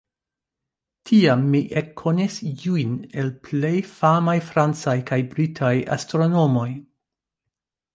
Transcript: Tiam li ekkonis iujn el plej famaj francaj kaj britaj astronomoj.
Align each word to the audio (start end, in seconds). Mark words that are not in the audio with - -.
Tiam 1.09 1.43
li 1.55 1.61
ekkonis 1.81 2.39
iujn 2.53 2.97
el 3.25 3.31
plej 3.49 3.75
famaj 3.93 4.37
francaj 4.51 4.99
kaj 5.13 5.25
britaj 5.37 5.75
astronomoj. 6.01 6.71